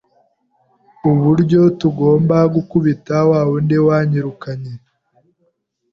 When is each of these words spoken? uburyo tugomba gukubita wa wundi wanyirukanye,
uburyo 1.11 1.61
tugomba 1.79 2.37
gukubita 2.55 3.17
wa 3.29 3.41
wundi 3.49 3.77
wanyirukanye, 3.87 4.73